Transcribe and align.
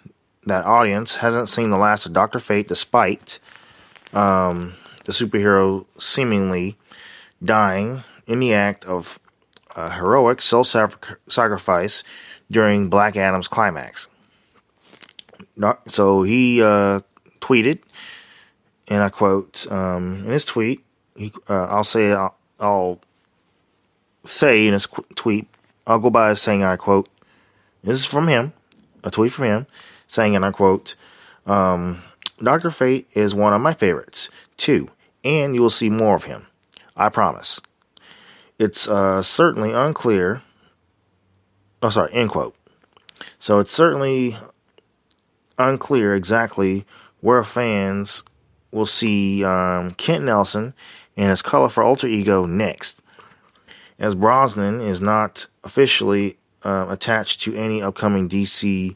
that 0.48 0.66
audience 0.66 1.18
hasn't 1.18 1.48
seen 1.48 1.70
the 1.70 1.78
last 1.78 2.08
of 2.08 2.14
Doctor 2.14 2.40
Fate, 2.40 2.68
despite 2.68 3.38
um, 4.14 4.76
the 5.06 5.12
superhero 5.12 5.86
seemingly 5.98 6.78
dying 7.44 8.04
in 8.28 8.40
the 8.40 8.54
act 8.54 8.86
of 8.86 9.20
heroic 9.76 10.42
self-sacrifice 10.42 12.04
during 12.50 12.90
Black 12.90 13.16
Adam's 13.16 13.48
climax. 13.48 14.08
So 15.88 16.24
he 16.24 16.62
uh, 16.62 17.02
tweeted, 17.40 17.80
and 18.88 19.04
I 19.04 19.10
quote 19.10 19.70
um, 19.72 20.24
in 20.26 20.32
his 20.32 20.46
tweet. 20.46 20.84
He, 21.16 21.32
uh, 21.50 21.66
I'll 21.66 21.84
say 21.84 22.12
I'll, 22.12 22.36
I'll, 22.60 23.00
say 24.24 24.68
in 24.68 24.74
his 24.74 24.86
qu- 24.86 25.06
tweet. 25.16 25.48
I'll 25.88 26.00
go 26.00 26.10
by 26.10 26.34
saying 26.36 26.64
I 26.64 26.76
quote. 26.76 27.10
This 27.84 28.00
is 28.00 28.06
from 28.06 28.28
him, 28.28 28.54
a 29.04 29.10
tweet 29.10 29.34
from 29.34 29.46
him 29.46 29.68
saying, 30.08 30.36
and 30.36 30.46
I 30.46 30.52
quote, 30.52 30.96
um, 31.46 32.04
Dr. 32.44 32.72
Fate 32.72 33.08
is 33.14 33.36
one 33.36 33.54
of 33.54 33.62
my 33.62 33.74
favorites, 33.74 34.30
too, 34.58 34.90
and 35.24 35.54
you 35.54 35.62
will 35.62 35.70
see 35.70 35.90
more 35.90 36.16
of 36.16 36.24
him. 36.24 36.48
I 36.96 37.10
promise. 37.10 37.60
It's 38.60 38.88
uh, 38.88 39.22
certainly 39.22 39.72
unclear. 39.72 40.42
Oh, 41.82 41.90
sorry, 41.90 42.14
end 42.14 42.30
quote. 42.30 42.56
So 43.40 43.60
it's 43.60 43.74
certainly 43.74 44.38
unclear 45.58 46.16
exactly 46.16 46.86
where 47.22 47.44
fans 47.44 48.24
will 48.72 48.86
see 48.86 49.44
um, 49.44 49.92
Kent 49.92 50.26
Nelson 50.26 50.74
and 51.18 51.30
his 51.30 51.42
colorful 51.42 51.84
alter 51.84 52.08
ego 52.08 52.46
next, 52.46 53.00
as 54.00 54.16
Brosnan 54.16 54.82
is 54.82 55.02
not 55.02 55.48
officially 55.64 56.38
uh, 56.64 56.88
attached 56.90 57.42
to 57.42 57.56
any 57.56 57.82
upcoming 57.82 58.30
DC 58.30 58.96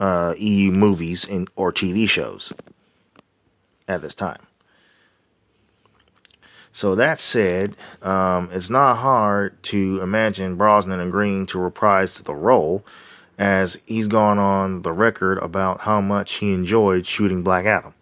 uh, 0.00 0.34
EU 0.36 0.70
movies 0.72 1.24
in, 1.24 1.48
or 1.56 1.72
TV 1.72 2.08
shows 2.08 2.52
at 3.88 4.02
this 4.02 4.14
time. 4.14 4.40
So 6.72 6.94
that 6.94 7.20
said, 7.20 7.74
um, 8.02 8.50
it's 8.52 8.68
not 8.68 8.96
hard 8.96 9.62
to 9.64 10.00
imagine 10.02 10.56
Brosnan 10.56 11.00
agreeing 11.00 11.46
to 11.46 11.58
reprise 11.58 12.20
the 12.20 12.34
role, 12.34 12.84
as 13.38 13.78
he's 13.86 14.06
gone 14.08 14.38
on 14.38 14.82
the 14.82 14.92
record 14.92 15.38
about 15.38 15.80
how 15.80 16.00
much 16.00 16.34
he 16.34 16.52
enjoyed 16.52 17.06
shooting 17.06 17.42
Black 17.42 17.64
Adam. 17.64 17.94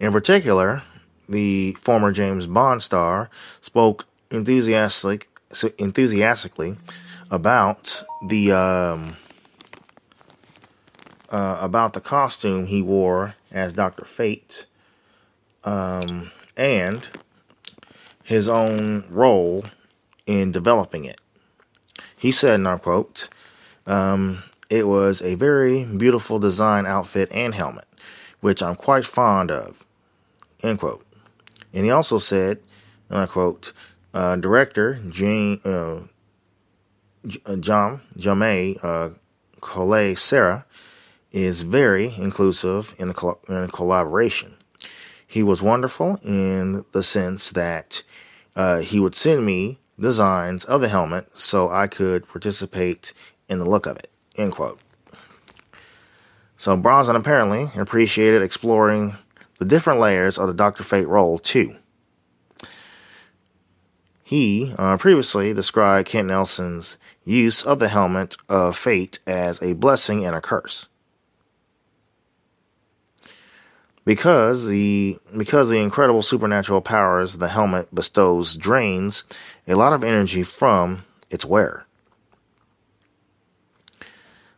In 0.00 0.12
particular, 0.12 0.82
the 1.28 1.76
former 1.80 2.10
James 2.10 2.46
Bond 2.46 2.82
star 2.82 3.30
spoke 3.60 4.06
enthusiastic, 4.30 5.28
enthusiastically 5.78 6.76
about 7.30 8.02
the 8.26 8.52
um, 8.52 9.16
uh, 11.30 11.58
about 11.60 11.92
the 11.92 12.00
costume 12.00 12.66
he 12.66 12.82
wore 12.82 13.34
as 13.50 13.72
Doctor 13.72 14.04
Fate, 14.04 14.66
um, 15.64 16.30
and 16.56 17.08
his 18.22 18.48
own 18.48 19.04
role 19.10 19.64
in 20.26 20.52
developing 20.52 21.04
it. 21.04 21.20
He 22.16 22.32
said, 22.32 22.54
and 22.54 22.68
I 22.68 22.78
quote, 22.78 23.28
um, 23.86 24.42
it 24.70 24.88
was 24.88 25.20
a 25.22 25.34
very 25.34 25.84
beautiful 25.84 26.38
design 26.38 26.86
outfit 26.86 27.28
and 27.30 27.54
helmet, 27.54 27.86
which 28.40 28.62
I'm 28.62 28.76
quite 28.76 29.04
fond 29.04 29.50
of. 29.50 29.84
End 30.62 30.78
quote. 30.78 31.04
And 31.72 31.84
he 31.84 31.90
also 31.90 32.18
said, 32.18 32.60
and 33.10 33.18
I 33.18 33.26
quote, 33.26 33.72
uh, 34.14 34.36
director 34.36 35.00
Jane, 35.10 35.60
uh, 35.64 36.00
John 37.60 38.00
Jamay 38.18 38.82
uh, 38.82 39.10
Collet 39.60 40.16
Serra 40.16 40.64
is 41.34 41.62
very 41.62 42.14
inclusive 42.16 42.94
in, 42.96 43.12
col- 43.12 43.40
in 43.48 43.68
collaboration. 43.70 44.54
He 45.26 45.42
was 45.42 45.60
wonderful 45.60 46.20
in 46.22 46.84
the 46.92 47.02
sense 47.02 47.50
that 47.50 48.04
uh, 48.54 48.78
he 48.78 49.00
would 49.00 49.16
send 49.16 49.44
me 49.44 49.80
designs 49.98 50.64
of 50.64 50.80
the 50.80 50.88
helmet 50.88 51.28
so 51.34 51.68
I 51.70 51.88
could 51.88 52.28
participate 52.28 53.12
in 53.48 53.58
the 53.58 53.68
look 53.68 53.86
of 53.86 53.96
it. 53.96 54.10
End 54.36 54.52
quote. 54.52 54.80
So 56.56 56.76
Brosnan 56.76 57.16
apparently 57.16 57.68
appreciated 57.74 58.40
exploring 58.40 59.16
the 59.58 59.64
different 59.64 59.98
layers 59.98 60.38
of 60.38 60.46
the 60.46 60.54
Doctor 60.54 60.84
Fate 60.84 61.08
role 61.08 61.40
too. 61.40 61.74
He 64.22 64.72
uh, 64.78 64.96
previously 64.98 65.52
described 65.52 66.08
Kent 66.08 66.28
Nelson's 66.28 66.96
use 67.24 67.64
of 67.64 67.80
the 67.80 67.88
helmet 67.88 68.36
of 68.48 68.78
fate 68.78 69.18
as 69.26 69.60
a 69.60 69.72
blessing 69.72 70.24
and 70.24 70.36
a 70.36 70.40
curse. 70.40 70.86
Because 74.04 74.66
the 74.66 75.18
because 75.36 75.70
the 75.70 75.78
incredible 75.78 76.22
supernatural 76.22 76.82
powers 76.82 77.38
the 77.38 77.48
helmet 77.48 77.94
bestows 77.94 78.54
drains 78.54 79.24
a 79.66 79.74
lot 79.74 79.94
of 79.94 80.04
energy 80.04 80.42
from 80.42 81.04
its 81.30 81.44
wearer. 81.44 81.86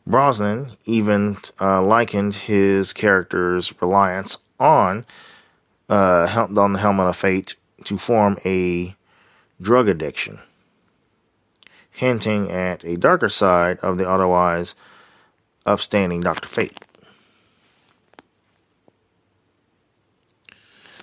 Brosnan 0.07 0.77
even 0.85 1.37
uh, 1.61 1.83
likened 1.83 2.35
his 2.35 2.93
character's 2.93 3.73
reliance 3.81 4.39
on 4.61 5.05
uh, 5.89 6.47
on 6.57 6.73
the 6.73 6.79
helmet 6.79 7.07
of 7.07 7.17
fate 7.17 7.57
to 7.85 7.99
form 7.99 8.39
a 8.45 8.95
drug 9.61 9.89
addiction, 9.89 10.39
hinting 11.91 12.51
at 12.51 12.85
a 12.85 12.97
darker 12.97 13.29
side 13.29 13.79
of 13.81 13.99
the 13.99 14.09
otherwise 14.09 14.75
upstanding 15.65 16.21
Dr. 16.21 16.49
Fate. 16.49 16.79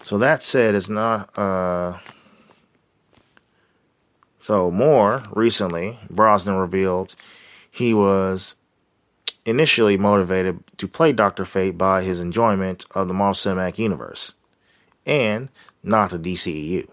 So 0.03 0.17
that 0.17 0.43
said, 0.43 0.75
it's 0.75 0.89
not. 0.89 1.35
Uh, 1.37 1.97
so 4.37 4.69
more 4.69 5.23
recently, 5.31 5.97
Brosnan 6.09 6.55
revealed 6.55 7.15
he 7.71 7.93
was 7.93 8.57
initially 9.45 9.95
motivated 9.95 10.61
to 10.77 10.89
play 10.89 11.13
Doctor 11.13 11.45
Fate 11.45 11.77
by 11.77 12.03
his 12.03 12.19
enjoyment 12.19 12.85
of 12.91 13.07
the 13.07 13.13
Marvel 13.13 13.33
Cinematic 13.33 13.77
Universe, 13.77 14.33
and 15.05 15.47
not 15.83 16.09
the 16.09 16.19
DCEU. 16.19 16.85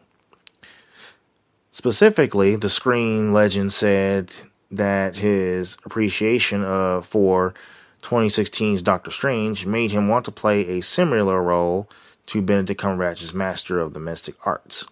Specifically, 1.73 2.55
the 2.55 2.71
Screen 2.71 3.33
Legend 3.33 3.73
said 3.73 4.33
that 4.71 5.17
his 5.17 5.77
appreciation 5.85 6.63
of 6.63 7.07
for 7.07 7.55
2016's 8.03 8.83
Doctor 8.83 9.11
Strange 9.11 9.67
made 9.67 9.91
him 9.91 10.07
want 10.07 10.25
to 10.27 10.31
play 10.31 10.79
a 10.79 10.81
similar 10.81 11.43
role 11.43 11.89
to 12.31 12.41
Benedict 12.41 12.81
Cumberbatch's 12.81 13.35
Master 13.35 13.81
of 13.81 13.93
the 13.93 13.99
Mystic 13.99 14.37
Arts. 14.47 14.87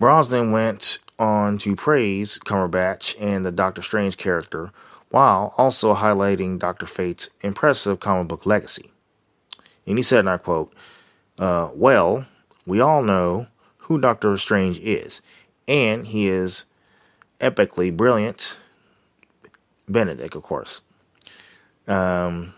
Brosnan 0.00 0.50
went 0.50 0.98
on 1.16 1.58
to 1.58 1.76
praise 1.76 2.40
Cumberbatch 2.44 3.14
and 3.20 3.46
the 3.46 3.52
Doctor 3.52 3.80
Strange 3.80 4.16
character 4.16 4.72
while 5.10 5.54
also 5.56 5.94
highlighting 5.94 6.58
Dr. 6.58 6.86
Fate's 6.86 7.30
impressive 7.42 8.00
comic 8.00 8.26
book 8.26 8.46
legacy. 8.46 8.90
And 9.86 9.96
he 9.96 10.02
said, 10.02 10.20
and 10.20 10.30
I 10.30 10.38
quote, 10.38 10.72
uh, 11.38 11.68
Well, 11.72 12.26
we 12.66 12.80
all 12.80 13.04
know 13.04 13.46
who 13.78 14.00
Doctor 14.00 14.36
Strange 14.38 14.80
is, 14.80 15.22
and 15.68 16.04
he 16.04 16.28
is 16.28 16.64
epically 17.40 17.96
brilliant. 17.96 18.58
Benedict, 19.88 20.34
of 20.34 20.42
course. 20.42 20.80
Um, 21.86 22.54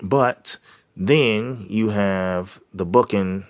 but 0.00 0.58
then 0.96 1.66
you 1.68 1.90
have 1.90 2.60
the 2.72 2.84
book 2.84 3.14
in 3.14 3.44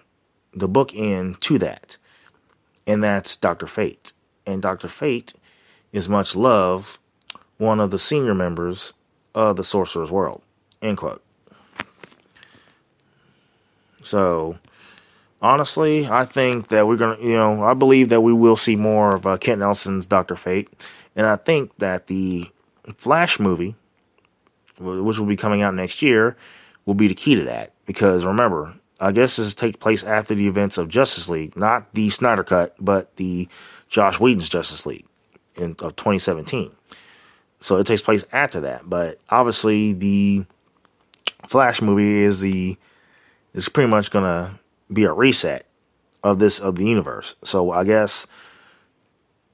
the 0.55 0.69
book 0.69 0.95
end 0.95 1.41
to 1.41 1.59
that, 1.59 1.97
and 2.87 3.03
that's 3.03 3.37
Doctor 3.37 3.67
Fate. 3.67 4.13
And 4.47 4.61
Doctor 4.61 4.89
Fate 4.89 5.35
is 5.93 6.09
much 6.09 6.37
loved, 6.37 6.99
one 7.59 7.81
of 7.81 7.91
the 7.91 7.99
senior 7.99 8.35
members 8.35 8.93
of 9.35 9.57
the 9.57 9.65
Sorcerer's 9.65 10.11
World. 10.11 10.43
End 10.83 10.99
quote. 10.99 11.23
So, 14.03 14.59
honestly, 15.41 16.07
I 16.07 16.25
think 16.25 16.69
that 16.69 16.87
we're 16.87 16.97
gonna, 16.97 17.21
you 17.21 17.35
know, 17.35 17.63
I 17.63 17.75
believe 17.75 18.09
that 18.09 18.21
we 18.23 18.33
will 18.33 18.57
see 18.57 18.77
more 18.77 19.15
of 19.15 19.27
uh, 19.27 19.37
Kent 19.37 19.61
Nelson's 19.61 20.07
Doctor 20.07 20.37
Fate, 20.37 20.69
and 21.15 21.27
I 21.27 21.37
think 21.37 21.71
that 21.79 22.09
the 22.09 22.51
Flash 22.97 23.39
movie, 23.39 23.75
which 24.79 25.19
will 25.19 25.27
be 25.27 25.37
coming 25.37 25.63
out 25.63 25.75
next 25.75 26.03
year, 26.03 26.37
will 26.85 26.95
be 26.95 27.09
the 27.09 27.15
key 27.15 27.35
to 27.35 27.45
that. 27.45 27.73
because 27.87 28.25
remember, 28.25 28.75
I 29.01 29.13
guess 29.13 29.37
this 29.37 29.55
take 29.55 29.81
place 29.81 30.05
after 30.05 30.35
the 30.35 30.47
events 30.47 30.79
of 30.79 30.89
Justice 30.89 31.29
League, 31.29 31.57
not 31.57 31.93
the 31.95 32.09
Snyder 32.11 32.45
Cut, 32.45 32.75
but 32.79 33.17
the 33.17 33.49
Josh 33.89 34.21
Whedon's 34.21 34.49
Justice 34.49 34.87
League 34.87 35.07
in 35.57 35.71
of 35.81 35.97
2017. 35.97 36.71
So 37.61 37.77
it 37.77 37.87
takes 37.87 38.03
place 38.03 38.25
after 38.33 38.61
that, 38.61 38.89
but 38.89 39.21
obviously 39.29 39.93
the 39.93 40.45
Flash 41.49 41.83
movie 41.83 42.23
is 42.23 42.41
the 42.41 42.77
is 43.55 43.69
pretty 43.69 43.91
much 43.91 44.11
gonna 44.11 44.59
be 44.93 45.05
a 45.05 45.13
reset 45.13 45.67
of 46.23 46.39
this 46.39 46.61
of 46.61 46.77
the 46.77 46.85
universe. 46.85 47.35
So 47.45 47.73
I 47.73 47.85
guess 47.85 48.27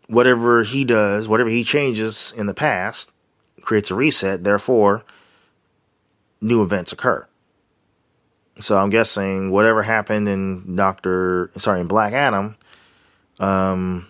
whatever 0.07 0.63
he 0.63 0.85
does, 0.85 1.27
whatever 1.29 1.51
he 1.51 1.65
changes 1.65 2.33
in 2.37 2.47
the 2.47 2.55
past, 2.55 3.11
creates 3.63 3.91
a 3.91 3.95
reset. 3.95 4.45
Therefore, 4.45 5.05
new 6.41 6.63
events 6.63 6.93
occur. 6.93 7.27
So 8.61 8.77
I'm 8.77 8.91
guessing 8.91 9.51
whatever 9.51 9.83
happened 9.83 10.29
in 10.29 10.75
Doctor, 10.75 11.51
sorry, 11.57 11.81
in 11.81 11.87
Black 11.87 12.13
Adam, 12.13 12.57
um, 13.39 14.07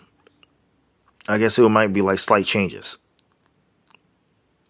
I 1.28 1.38
guess 1.38 1.58
it 1.58 1.69
might 1.69 1.92
be 1.92 2.00
like 2.00 2.19
slight 2.19 2.46
changes. 2.46 2.96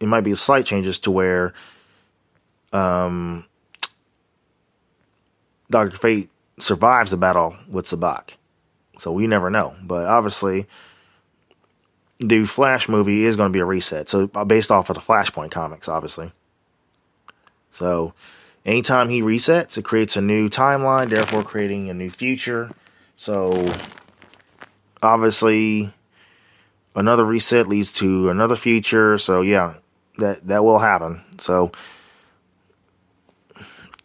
It 0.00 0.06
might 0.06 0.22
be 0.22 0.34
slight 0.34 0.66
changes 0.66 0.98
to 1.00 1.10
where, 1.10 1.54
um, 2.72 3.44
Doctor 5.70 5.96
Fate 5.96 6.30
survives 6.58 7.10
the 7.10 7.16
battle 7.16 7.56
with 7.68 7.86
Sabbac. 7.86 8.30
So 8.98 9.12
we 9.12 9.26
never 9.26 9.50
know. 9.50 9.76
But 9.82 10.06
obviously, 10.06 10.66
the 12.18 12.46
Flash 12.46 12.88
movie 12.88 13.24
is 13.24 13.36
going 13.36 13.50
to 13.50 13.56
be 13.56 13.60
a 13.60 13.64
reset. 13.64 14.08
So 14.08 14.28
uh, 14.34 14.44
based 14.44 14.70
off 14.70 14.90
of 14.90 14.96
the 14.96 15.02
Flashpoint 15.02 15.50
comics, 15.50 15.88
obviously. 15.88 16.32
So 17.72 18.14
anytime 18.64 19.08
he 19.08 19.22
resets, 19.22 19.78
it 19.78 19.84
creates 19.84 20.16
a 20.16 20.20
new 20.20 20.48
timeline, 20.48 21.10
therefore 21.10 21.42
creating 21.42 21.90
a 21.90 21.94
new 21.94 22.10
future. 22.10 22.70
So 23.16 23.72
obviously, 25.02 25.92
another 26.94 27.24
reset 27.24 27.68
leads 27.68 27.92
to 27.94 28.30
another 28.30 28.56
future. 28.56 29.18
So 29.18 29.40
yeah, 29.40 29.74
that 30.18 30.46
that 30.46 30.64
will 30.64 30.78
happen. 30.78 31.22
So, 31.40 31.72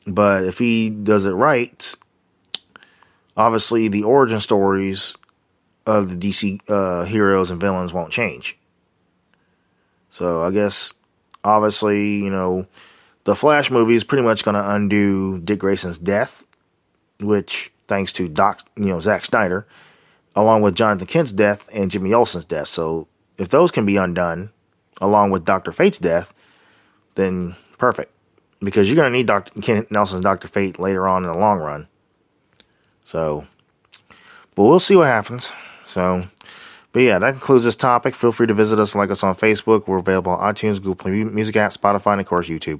but 0.05 0.45
if 0.45 0.59
he 0.59 0.89
does 0.89 1.25
it 1.25 1.31
right, 1.31 1.95
obviously 3.35 3.87
the 3.87 4.03
origin 4.03 4.39
stories 4.39 5.15
of 5.85 6.09
the 6.09 6.15
DC 6.15 6.59
uh, 6.69 7.03
heroes 7.05 7.51
and 7.51 7.59
villains 7.59 7.93
won't 7.93 8.11
change. 8.11 8.57
So 10.09 10.43
I 10.43 10.51
guess 10.51 10.93
obviously 11.43 12.15
you 12.17 12.29
know 12.29 12.67
the 13.25 13.35
Flash 13.35 13.71
movie 13.71 13.95
is 13.95 14.03
pretty 14.03 14.23
much 14.23 14.43
going 14.43 14.55
to 14.55 14.69
undo 14.71 15.39
Dick 15.39 15.59
Grayson's 15.59 15.97
death, 15.97 16.43
which 17.19 17.71
thanks 17.87 18.11
to 18.13 18.27
Doc 18.27 18.61
you 18.75 18.85
know 18.85 18.99
Zack 18.99 19.25
Snyder, 19.25 19.67
along 20.35 20.61
with 20.61 20.75
Jonathan 20.75 21.07
Kent's 21.07 21.31
death 21.31 21.69
and 21.73 21.89
Jimmy 21.89 22.13
Olsen's 22.13 22.45
death. 22.45 22.67
So 22.67 23.07
if 23.37 23.49
those 23.49 23.71
can 23.71 23.85
be 23.85 23.97
undone, 23.97 24.49
along 25.01 25.31
with 25.31 25.45
Doctor 25.45 25.71
Fate's 25.71 25.97
death, 25.97 26.33
then 27.15 27.55
perfect. 27.77 28.11
Because 28.59 28.87
you're 28.87 28.95
going 28.95 29.11
to 29.11 29.17
need 29.17 29.27
Dr. 29.27 29.59
Kent 29.61 29.91
Nelson's 29.91 30.23
Doctor 30.23 30.47
Fate 30.47 30.79
later 30.79 31.07
on 31.07 31.25
in 31.25 31.31
the 31.31 31.37
long 31.37 31.59
run. 31.59 31.87
So, 33.03 33.45
but 34.55 34.63
we'll 34.63 34.79
see 34.79 34.95
what 34.95 35.07
happens. 35.07 35.53
So, 35.85 36.25
but 36.93 37.01
yeah, 37.01 37.19
that 37.19 37.31
concludes 37.31 37.65
this 37.65 37.75
topic. 37.75 38.15
Feel 38.15 38.31
free 38.31 38.47
to 38.47 38.53
visit 38.53 38.79
us 38.79 38.93
and 38.93 38.99
like 38.99 39.11
us 39.11 39.23
on 39.23 39.35
Facebook. 39.35 39.87
We're 39.87 39.97
available 39.97 40.31
on 40.31 40.53
iTunes, 40.53 40.75
Google 40.75 40.95
Play 40.95 41.11
Music 41.11 41.57
app, 41.57 41.73
Spotify, 41.73 42.13
and 42.13 42.21
of 42.21 42.27
course 42.27 42.47
YouTube. 42.47 42.79